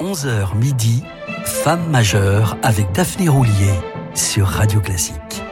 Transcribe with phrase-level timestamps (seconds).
[0.00, 1.02] 11h midi,
[1.44, 3.74] Femme majeure avec Daphné Roulier
[4.14, 5.42] sur Radio Classique.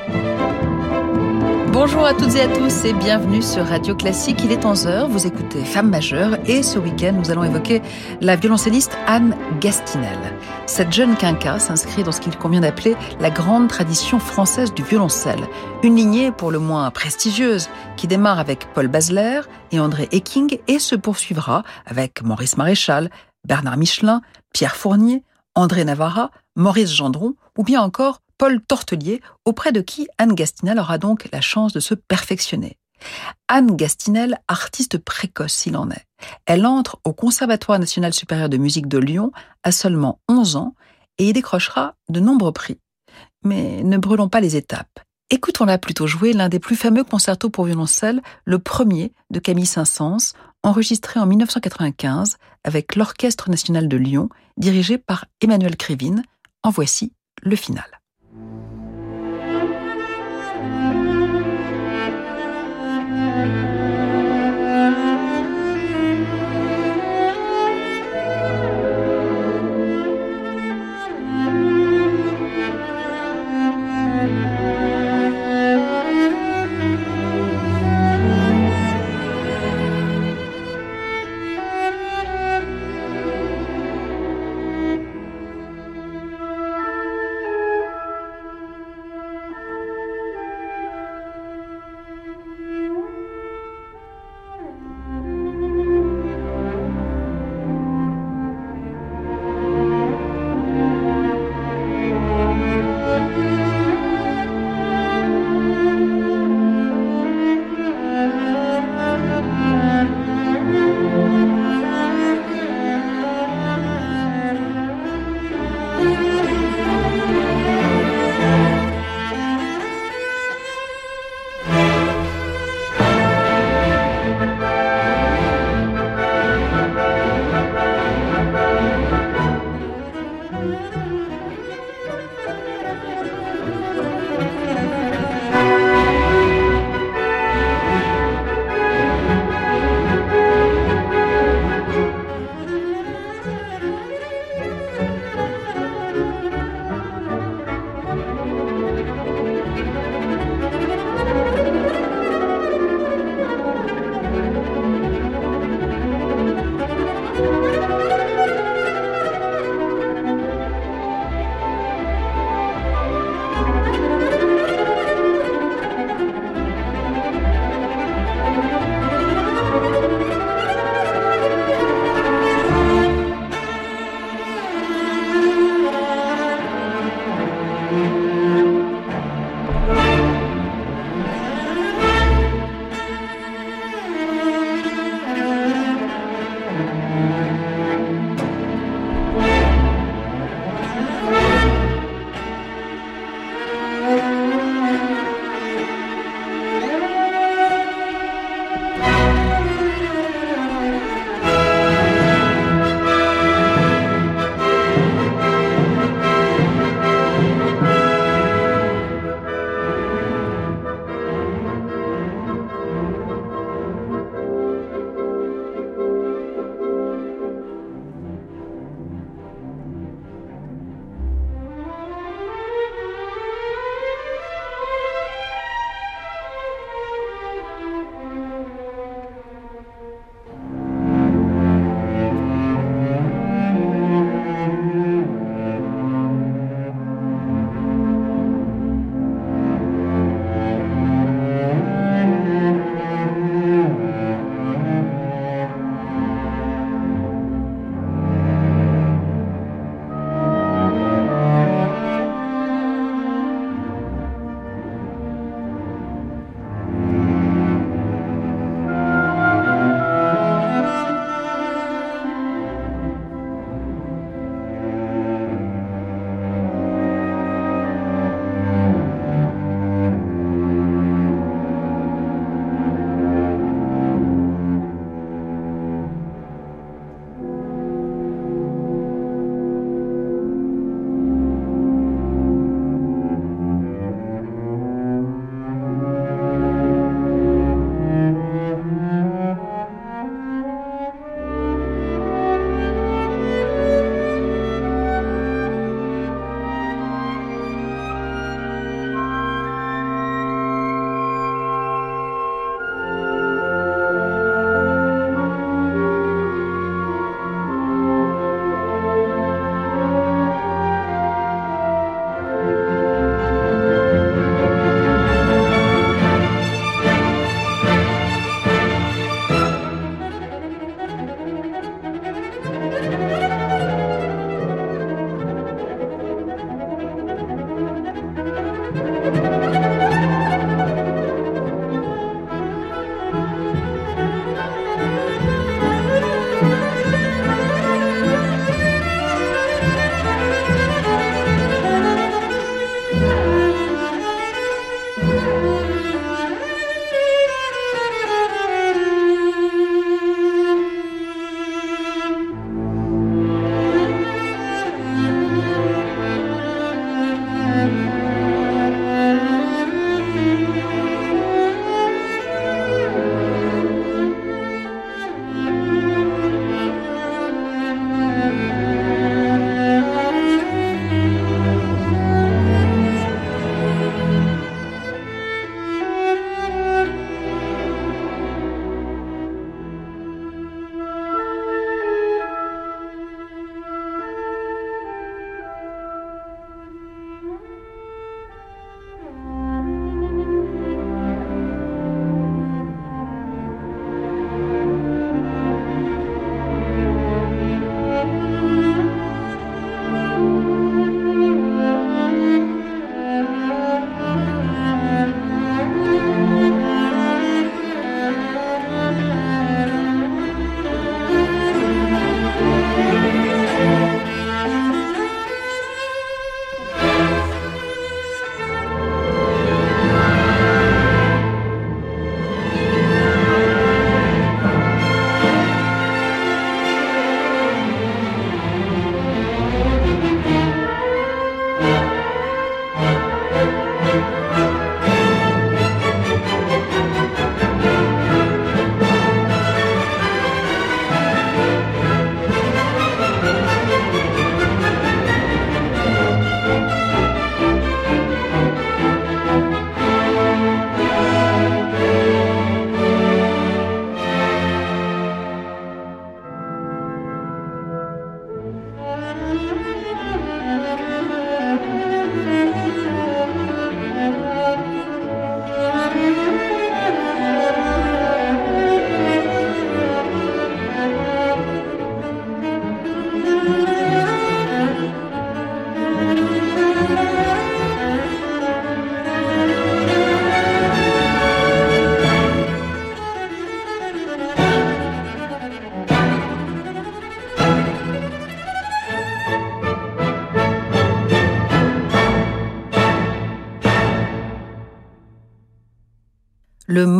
[1.72, 4.40] Bonjour à toutes et à tous et bienvenue sur Radio Classique.
[4.44, 7.82] Il est 11h, vous écoutez Femme majeure et ce week-end nous allons évoquer
[8.20, 10.18] la violoncelliste Anne Gastinel.
[10.66, 15.40] Cette jeune quinca s'inscrit dans ce qu'il convient d'appeler la grande tradition française du violoncelle,
[15.82, 19.40] une lignée pour le moins prestigieuse qui démarre avec Paul Basler
[19.72, 23.10] et André Ecking et se poursuivra avec Maurice Maréchal,
[23.46, 24.20] Bernard Michelin,
[24.52, 25.22] Pierre Fournier,
[25.54, 30.98] André Navarra, Maurice Gendron ou bien encore Paul Tortelier, auprès de qui Anne Gastinel aura
[30.98, 32.76] donc la chance de se perfectionner.
[33.48, 36.04] Anne Gastinel, artiste précoce s'il en est.
[36.44, 39.32] Elle entre au Conservatoire national supérieur de musique de Lyon
[39.62, 40.74] à seulement 11 ans
[41.18, 42.78] et y décrochera de nombreux prix.
[43.42, 45.00] Mais ne brûlons pas les étapes.
[45.30, 50.34] Écoutons-la plutôt jouer l'un des plus fameux concertos pour violoncelle, le premier de Camille Saint-Saëns,
[50.62, 56.22] enregistré en 1995 avec l'Orchestre national de Lyon, dirigé par Emmanuel Krivine.
[56.62, 57.12] En voici
[57.42, 57.95] le final.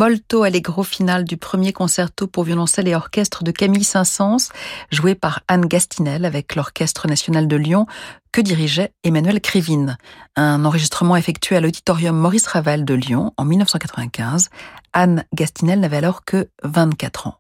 [0.06, 4.52] Molto allegro final du premier concerto pour violoncelle et orchestre de Camille Saint-Saëns,
[4.92, 7.86] joué par Anne Gastinel avec l'Orchestre national de Lyon,
[8.30, 9.98] que dirigeait Emmanuel Krivine.
[10.36, 14.50] Un enregistrement effectué à l'auditorium Maurice Ravel de Lyon en 1995.
[14.92, 17.38] Anne Gastinel n'avait alors que 24 ans.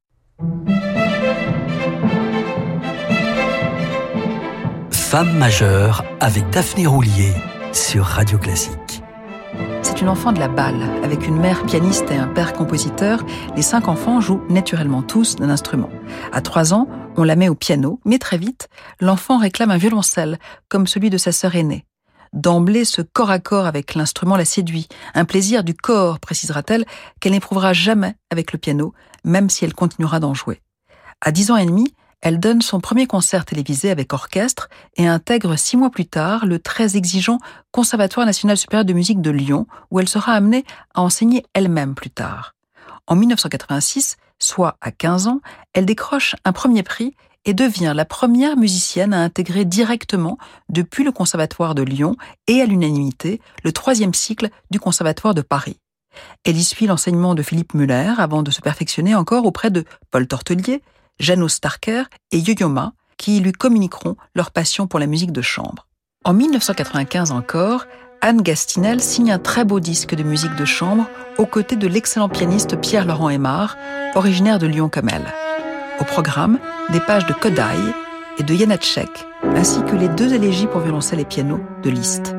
[4.90, 7.32] Femme majeure avec Daphné Roulier
[7.72, 9.05] sur Radio Classique.
[9.86, 10.82] C'est une enfant de la balle.
[11.04, 13.24] Avec une mère pianiste et un père compositeur,
[13.54, 15.90] les cinq enfants jouent naturellement tous d'un instrument.
[16.32, 18.68] À trois ans, on la met au piano, mais très vite,
[19.00, 21.86] l'enfant réclame un violoncelle, comme celui de sa sœur aînée.
[22.32, 24.88] D'emblée, ce corps à corps avec l'instrument la séduit.
[25.14, 26.84] Un plaisir du corps, précisera-t-elle,
[27.20, 30.60] qu'elle n'éprouvera jamais avec le piano, même si elle continuera d'en jouer.
[31.20, 35.56] À dix ans et demi, elle donne son premier concert télévisé avec orchestre et intègre
[35.56, 37.38] six mois plus tard le très exigeant
[37.72, 42.10] Conservatoire national supérieur de musique de Lyon, où elle sera amenée à enseigner elle-même plus
[42.10, 42.54] tard.
[43.06, 45.40] En 1986, soit à 15 ans,
[45.72, 50.36] elle décroche un premier prix et devient la première musicienne à intégrer directement,
[50.68, 52.16] depuis le Conservatoire de Lyon
[52.48, 55.76] et à l'unanimité, le troisième cycle du Conservatoire de Paris.
[56.44, 60.26] Elle y suit l'enseignement de Philippe Muller avant de se perfectionner encore auprès de Paul
[60.26, 60.82] Tortelier,
[61.18, 65.86] Janos Starker et Yo-Yo Ma, qui lui communiqueront leur passion pour la musique de chambre.
[66.24, 67.86] En 1995 encore,
[68.20, 71.06] Anne Gastinel signe un très beau disque de musique de chambre
[71.38, 73.76] aux côtés de l'excellent pianiste Pierre-Laurent Aymar,
[74.14, 75.32] originaire de Lyon comme elle.
[76.00, 76.58] Au programme,
[76.90, 77.76] des pages de Kodai
[78.38, 82.35] et de Janacek, ainsi que les deux élégies pour violoncelle et piano de Liszt.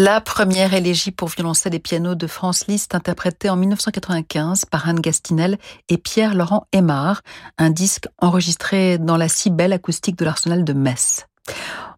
[0.00, 5.00] La première élégie pour violoncelle et piano de France Liszt, interprétée en 1995 par Anne
[5.00, 7.22] Gastinel et Pierre-Laurent Aymar,
[7.58, 11.26] un disque enregistré dans la si belle acoustique de l'Arsenal de Metz.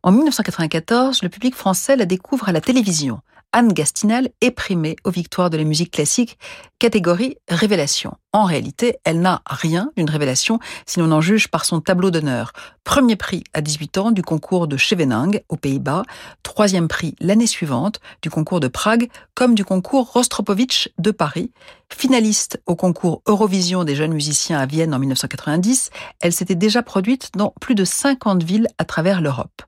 [0.02, 3.20] En 1994, le public français la découvre à la télévision.
[3.52, 6.38] Anne Gastinel est primée aux victoires de la musique classique,
[6.78, 8.16] catégorie révélation.
[8.32, 12.52] En réalité, elle n'a rien d'une révélation si l'on en juge par son tableau d'honneur.
[12.84, 16.04] Premier prix à 18 ans du concours de Scheveningen aux Pays-Bas,
[16.44, 21.50] troisième prix l'année suivante du concours de Prague comme du concours Rostropovitch de Paris.
[21.92, 25.90] Finaliste au concours Eurovision des jeunes musiciens à Vienne en 1990,
[26.20, 29.62] elle s'était déjà produite dans plus de 50 villes à travers l'Europe.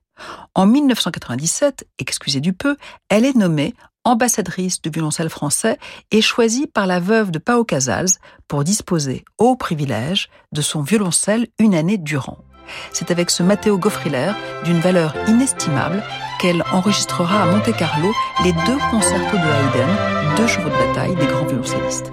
[0.55, 2.77] En 1997, excusez du peu,
[3.09, 5.77] elle est nommée ambassadrice du violoncelle français
[6.11, 8.09] et choisie par la veuve de Pao Casals
[8.47, 12.37] pour disposer au privilège de son violoncelle une année durant.
[12.91, 14.31] C'est avec ce Matteo Goffriller,
[14.63, 16.03] d'une valeur inestimable,
[16.39, 18.11] qu'elle enregistrera à Monte-Carlo
[18.43, 22.11] les deux concertos de Haydn, deux chevaux de bataille des grands violoncellistes.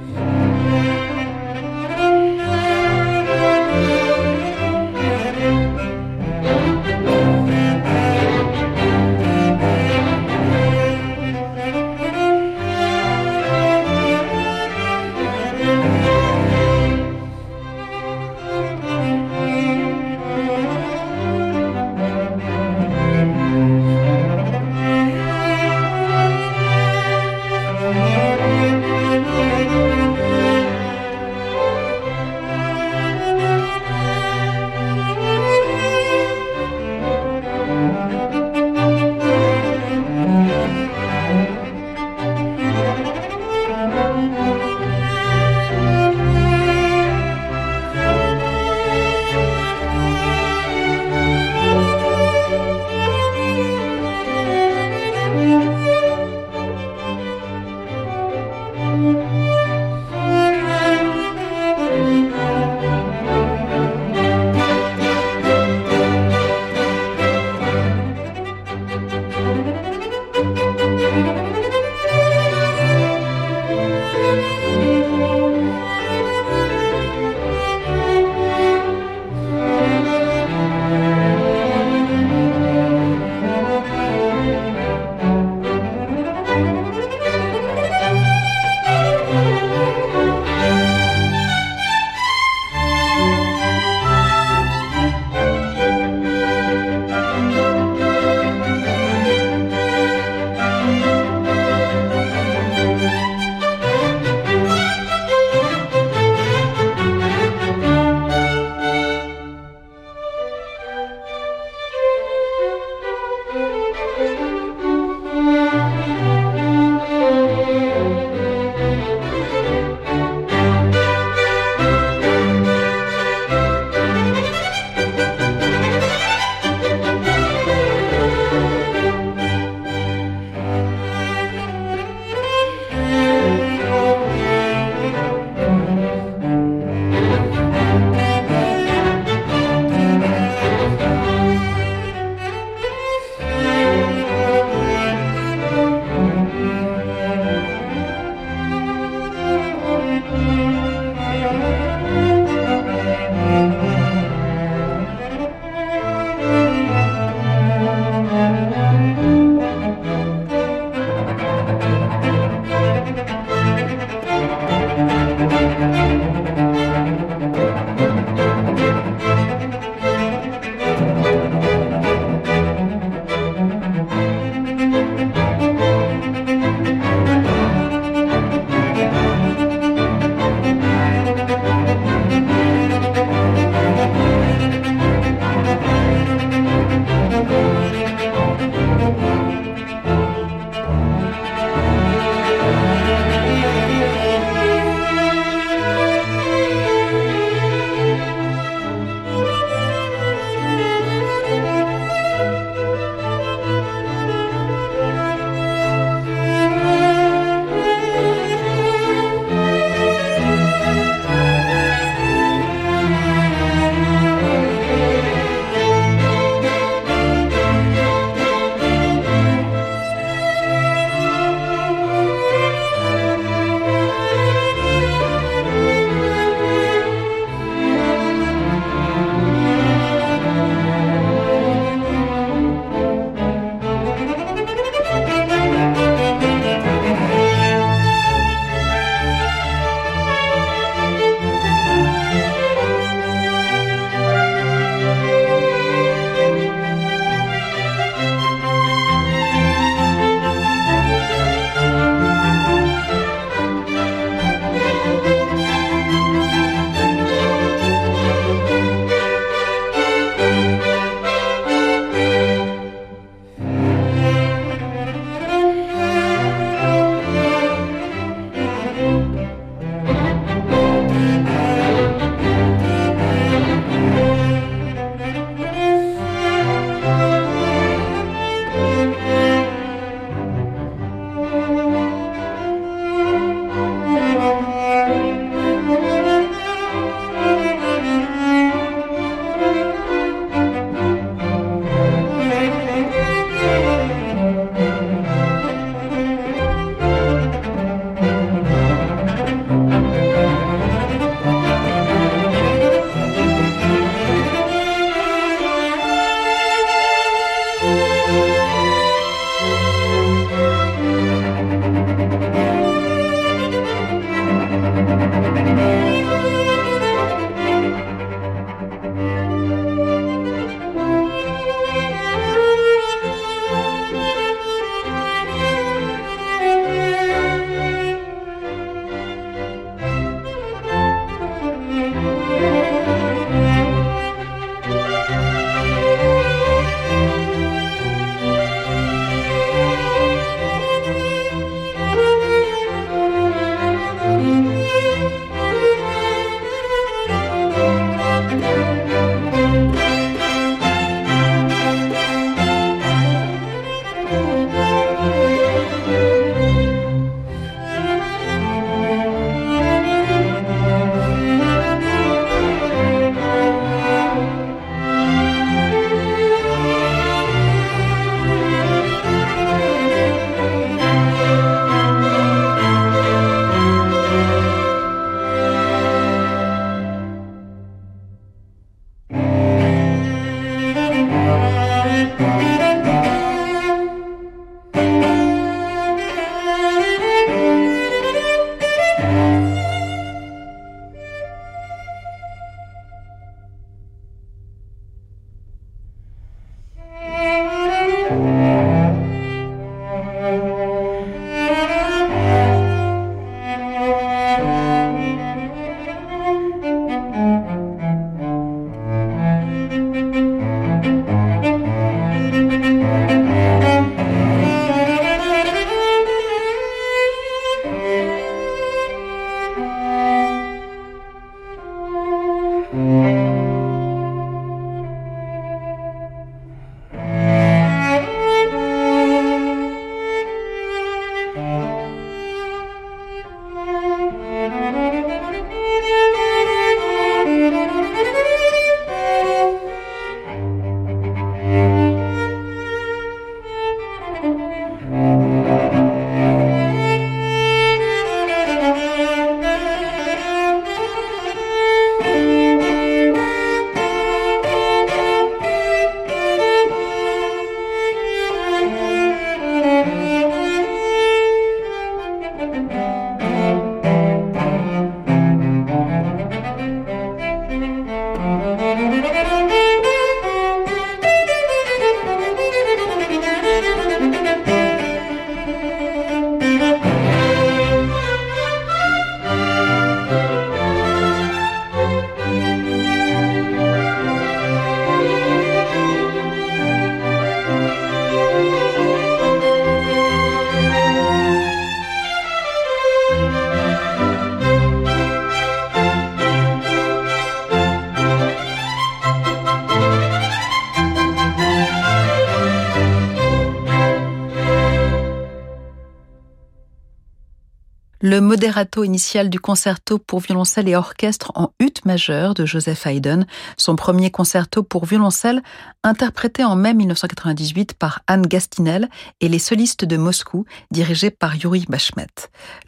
[508.40, 513.44] Le moderato initial du concerto pour violoncelle et orchestre en ut majeur de Joseph Haydn,
[513.76, 515.62] son premier concerto pour violoncelle
[516.04, 519.10] interprété en mai 1998 par Anne Gastinel
[519.42, 522.28] et les solistes de Moscou dirigés par Yuri Bashmet.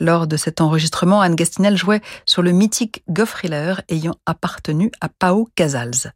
[0.01, 5.51] Lors de cet enregistrement, Anne Gastinel jouait sur le mythique Goffriller ayant appartenu à Pao
[5.55, 6.15] Casals.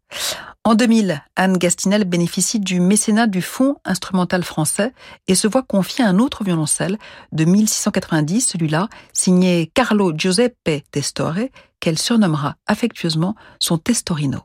[0.66, 4.92] En 2000, Anne Gastinel bénéficie du mécénat du Fonds instrumental français
[5.28, 6.98] et se voit confier un autre violoncelle
[7.30, 11.36] de 1690, celui-là signé Carlo Giuseppe Testore,
[11.78, 14.40] qu'elle surnommera affectueusement son Testorino.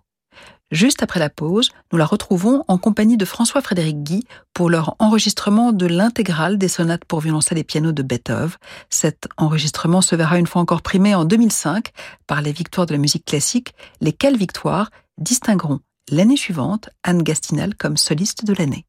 [0.69, 5.71] Juste après la pause, nous la retrouvons en compagnie de François-Frédéric Guy pour leur enregistrement
[5.71, 8.51] de l'intégrale des sonates pour violoncelle et piano de Beethoven.
[8.91, 11.89] Cet enregistrement se verra une fois encore primé en 2005
[12.27, 17.97] par les victoires de la musique classique, lesquelles victoires distingueront l'année suivante Anne Gastinel comme
[17.97, 18.85] soliste de l'année.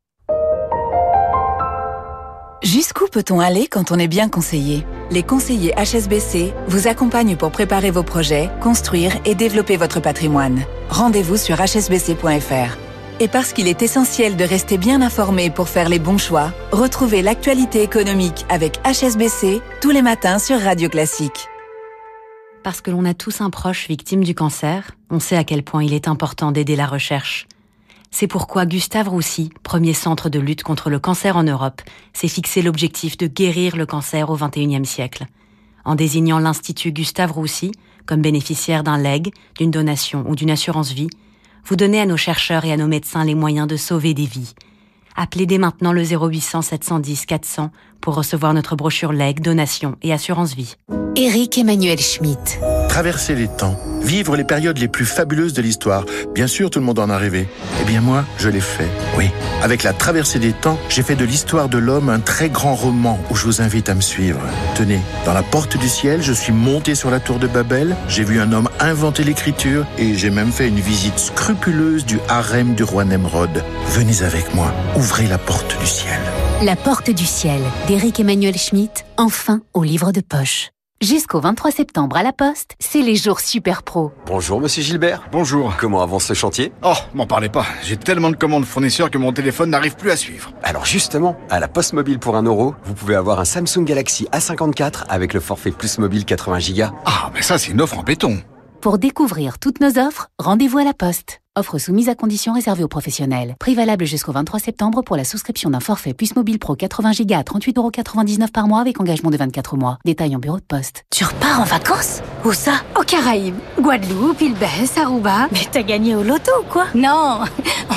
[2.62, 4.86] Jusqu'où peut-on aller quand on est bien conseillé?
[5.10, 10.62] Les conseillers HSBC vous accompagnent pour préparer vos projets, construire et développer votre patrimoine.
[10.88, 12.78] Rendez-vous sur hsbc.fr.
[13.20, 17.20] Et parce qu'il est essentiel de rester bien informé pour faire les bons choix, retrouvez
[17.22, 21.48] l'actualité économique avec HSBC tous les matins sur Radio Classique.
[22.62, 25.82] Parce que l'on a tous un proche victime du cancer, on sait à quel point
[25.82, 27.48] il est important d'aider la recherche.
[28.12, 32.62] C'est pourquoi Gustave Roussy, premier centre de lutte contre le cancer en Europe, s'est fixé
[32.62, 35.26] l'objectif de guérir le cancer au XXIe siècle.
[35.84, 37.72] En désignant l'Institut Gustave Roussy
[38.06, 41.10] comme bénéficiaire d'un leg, d'une donation ou d'une assurance vie,
[41.64, 44.54] vous donnez à nos chercheurs et à nos médecins les moyens de sauver des vies.
[45.16, 47.70] Appelez dès maintenant le 0800 710 400
[48.00, 50.76] pour recevoir notre brochure leg, donation et assurance vie.
[51.16, 52.58] Éric Emmanuel Schmitt.
[52.92, 56.04] Traverser les temps, vivre les périodes les plus fabuleuses de l'histoire.
[56.34, 57.48] Bien sûr, tout le monde en a rêvé.
[57.80, 58.90] Eh bien moi, je l'ai fait.
[59.16, 59.30] Oui.
[59.62, 63.18] Avec la traversée des temps, j'ai fait de l'histoire de l'homme un très grand roman
[63.30, 64.40] où je vous invite à me suivre.
[64.74, 68.24] Tenez, dans la porte du ciel, je suis monté sur la tour de Babel, j'ai
[68.24, 72.82] vu un homme inventer l'écriture et j'ai même fait une visite scrupuleuse du harem du
[72.82, 73.64] roi Nemrod.
[73.86, 76.20] Venez avec moi, ouvrez la porte du ciel.
[76.62, 80.71] La porte du ciel d'Éric Emmanuel Schmitt, enfin au livre de poche.
[81.02, 84.12] Jusqu'au 23 septembre à la Poste, c'est les jours super pro.
[84.24, 85.24] Bonjour Monsieur Gilbert.
[85.32, 85.74] Bonjour.
[85.76, 86.72] Comment avance ce chantier?
[86.84, 87.66] Oh, m'en parlez pas.
[87.82, 90.52] J'ai tellement de commandes fournisseurs que mon téléphone n'arrive plus à suivre.
[90.62, 94.28] Alors justement, à la Poste Mobile pour un euro, vous pouvez avoir un Samsung Galaxy
[94.30, 96.94] A54 avec le forfait Plus Mobile 80 Go.
[97.04, 98.40] Ah, mais ça c'est une offre en béton.
[98.80, 101.40] Pour découvrir toutes nos offres, rendez-vous à la Poste.
[101.54, 103.56] Offre soumise à conditions réservées aux professionnels.
[103.60, 107.34] Prix valable jusqu'au 23 septembre pour la souscription d'un forfait plus mobile pro 80 Go
[107.34, 109.98] à 38,99€ par mois avec engagement de 24 mois.
[110.06, 111.04] Détail en bureau de poste.
[111.14, 112.22] Tu repars en vacances?
[112.46, 112.80] Où ça?
[112.98, 113.56] Aux Caraïbes.
[113.78, 114.54] Guadeloupe, île
[114.96, 115.48] Aruba.
[115.52, 116.86] Mais t'as gagné au loto ou quoi?
[116.94, 117.40] Non,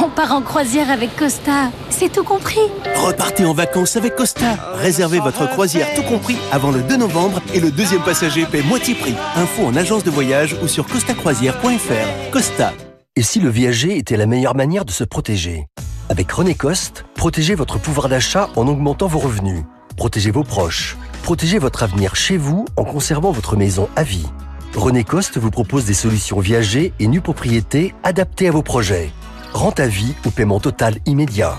[0.04, 1.72] on part en croisière avec Costa.
[1.90, 2.60] C'est tout compris.
[3.06, 4.56] Repartez en vacances avec Costa.
[4.74, 8.96] Réservez votre croisière tout compris avant le 2 novembre et le deuxième passager paie moitié
[8.96, 9.16] prix.
[9.38, 12.32] Info en agence de voyage ou sur costacroisière.fr.
[12.34, 12.74] Costa.
[13.18, 15.68] Et si le viager était la meilleure manière de se protéger?
[16.10, 19.64] Avec René Coste, protégez votre pouvoir d'achat en augmentant vos revenus.
[19.96, 20.98] Protégez vos proches.
[21.24, 24.28] Protégez votre avenir chez vous en conservant votre maison à vie.
[24.76, 29.14] René Coste vous propose des solutions viager et nue propriété adaptées à vos projets.
[29.54, 31.58] Rente à vie ou paiement total immédiat.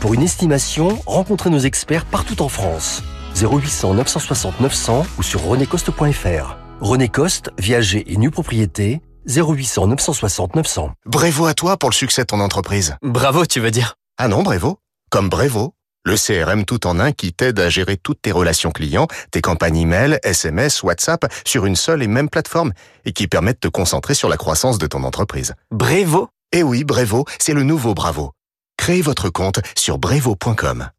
[0.00, 3.04] Pour une estimation, rencontrez nos experts partout en France.
[3.40, 6.56] 0800 960 900 ou sur renécoste.fr.
[6.80, 10.90] René Coste, viager et nue propriété, 0800 960 900.
[11.04, 12.96] Bravo à toi pour le succès de ton entreprise.
[13.02, 13.94] Bravo, tu veux dire?
[14.18, 14.78] Ah non, Brevo.
[15.10, 15.74] Comme Brevo.
[16.04, 19.76] Le CRM tout en un qui t'aide à gérer toutes tes relations clients, tes campagnes
[19.76, 22.72] email, SMS, WhatsApp sur une seule et même plateforme
[23.04, 25.54] et qui permet de te concentrer sur la croissance de ton entreprise.
[25.72, 26.28] Brevo?
[26.52, 28.30] Eh oui, Brevo, c'est le nouveau Bravo.
[28.78, 30.90] Créez votre compte sur brevo.com.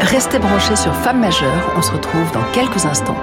[0.00, 3.18] Restez branchés sur Femmes majeures, on se retrouve dans quelques instants.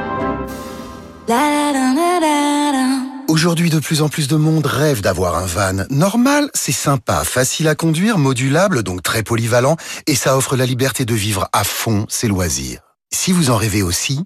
[3.28, 5.86] Aujourd'hui, de plus en plus de monde rêve d'avoir un van.
[5.90, 11.06] Normal, c'est sympa, facile à conduire, modulable, donc très polyvalent, et ça offre la liberté
[11.06, 12.83] de vivre à fond ses loisirs.
[13.14, 14.24] Si vous en rêvez aussi,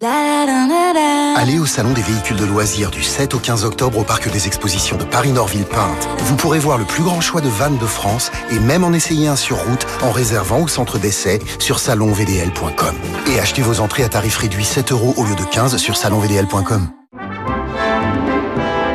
[1.36, 4.48] allez au Salon des véhicules de loisirs du 7 au 15 octobre au Parc des
[4.48, 6.08] Expositions de Paris-Nord-Ville-Pinte.
[6.20, 9.28] Vous pourrez voir le plus grand choix de vannes de France et même en essayer
[9.28, 12.96] un sur route en réservant au centre d'essai sur salonvdl.com.
[13.28, 16.90] Et achetez vos entrées à tarif réduit 7 euros au lieu de 15 sur salonvdl.com.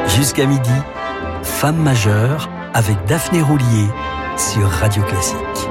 [0.09, 0.71] Jusqu'à midi,
[1.43, 3.87] Femme majeure avec Daphné Roulier
[4.39, 5.69] sur Radio Classique.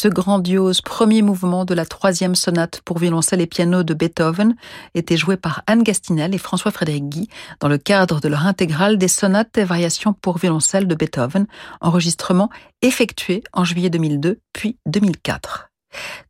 [0.00, 4.54] Ce grandiose premier mouvement de la troisième sonate pour violoncelle et piano de Beethoven
[4.94, 7.28] était joué par Anne Gastinel et François-Frédéric Guy
[7.58, 11.48] dans le cadre de leur intégrale des sonates et variations pour violoncelle de Beethoven,
[11.80, 12.48] enregistrement
[12.80, 15.70] effectué en juillet 2002 puis 2004.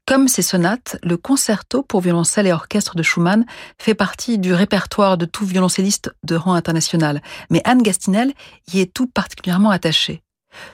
[0.06, 3.44] Comme ces sonates, le concerto pour violoncelle et orchestre de Schumann
[3.78, 8.32] fait partie du répertoire de tout violoncelliste de rang international, mais Anne Gastinel
[8.72, 10.22] y est tout particulièrement attachée.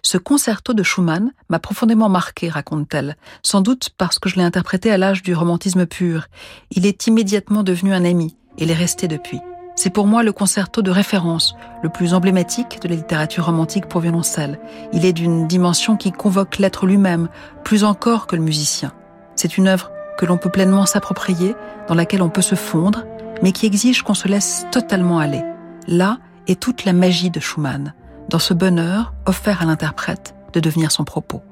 [0.02, 4.90] Ce concerto de Schumann m'a profondément marqué, raconte-t-elle, sans doute parce que je l'ai interprété
[4.90, 6.26] à l'âge du romantisme pur.
[6.70, 9.40] Il est immédiatement devenu un ami et l'est resté depuis.
[9.76, 14.00] C'est pour moi le concerto de référence, le plus emblématique de la littérature romantique pour
[14.00, 14.60] violoncelle.
[14.92, 17.28] Il est d'une dimension qui convoque l'être lui-même,
[17.64, 18.92] plus encore que le musicien.
[19.34, 21.56] C'est une œuvre que l'on peut pleinement s'approprier,
[21.88, 23.04] dans laquelle on peut se fondre,
[23.42, 25.42] mais qui exige qu'on se laisse totalement aller.
[25.88, 27.94] Là est toute la magie de Schumann
[28.28, 31.42] dans ce bonheur offert à l'interprète de devenir son propos.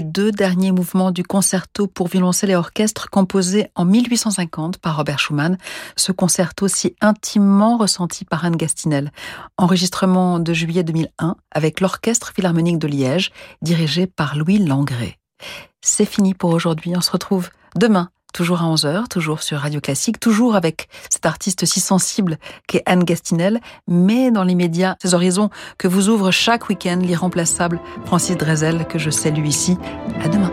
[0.00, 5.18] Les deux derniers mouvements du concerto pour violoncelle et orchestre composé en 1850 par Robert
[5.18, 5.58] Schumann,
[5.94, 9.12] ce concerto si intimement ressenti par Anne Gastinel.
[9.58, 13.30] Enregistrement de juillet 2001 avec l'Orchestre Philharmonique de Liège,
[13.60, 15.18] dirigé par Louis Langré.
[15.82, 20.20] C'est fini pour aujourd'hui, on se retrouve demain toujours à 11h, toujours sur Radio Classique,
[20.20, 25.88] toujours avec cet artiste si sensible qu'est Anne Gastinel, mais dans l'immédiat, ces horizons que
[25.88, 29.76] vous ouvre chaque week-end l'irremplaçable Francis Drezel, que je salue ici.
[30.22, 30.52] À demain.